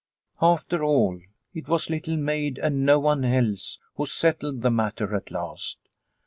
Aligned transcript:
After 0.41 0.83
all, 0.83 1.21
it 1.53 1.67
was 1.67 1.91
Little 1.91 2.17
Maid 2.17 2.57
and 2.57 2.83
no 2.83 2.97
one 2.97 3.23
else 3.23 3.77
who 3.97 4.07
settled 4.07 4.63
the 4.63 4.71
matter 4.71 5.15
at 5.15 5.29
last. 5.29 5.77